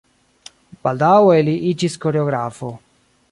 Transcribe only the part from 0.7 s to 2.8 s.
Baldaŭe li iĝis koreografo.